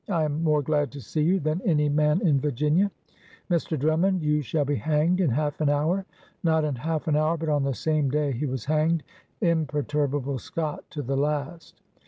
[0.09, 2.89] I am more glad to see you tlian any man in Virginia!
[3.51, 3.77] Mr.
[3.77, 6.07] Drummond you shall be hanged in half an hour!''
[6.41, 9.03] Not in half an hour, but on the same day he was hanged,
[9.43, 11.83] imper* turbable Scot to the last.